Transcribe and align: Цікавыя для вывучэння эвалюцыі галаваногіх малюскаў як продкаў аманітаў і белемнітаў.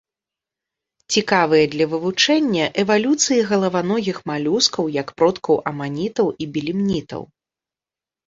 Цікавыя 1.15 1.65
для 1.73 1.85
вывучэння 1.91 2.65
эвалюцыі 2.83 3.43
галаваногіх 3.51 4.17
малюскаў 4.31 4.85
як 5.01 5.07
продкаў 5.19 5.55
аманітаў 5.73 6.27
і 6.45 6.51
белемнітаў. 6.55 7.21